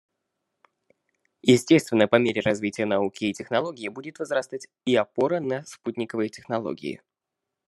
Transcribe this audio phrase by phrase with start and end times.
[1.43, 7.03] Естественно, по мере развития науки и технологии будет возрастать и опора на спутниковые технологии.